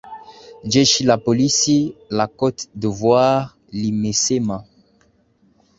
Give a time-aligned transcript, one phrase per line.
[0.71, 4.57] jeshi la polisi la cote de voire limesema